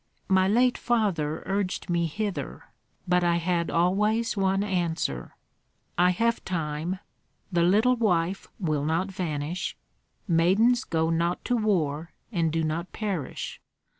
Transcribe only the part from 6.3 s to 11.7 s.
time! The little wife will not vanish; maidens go not to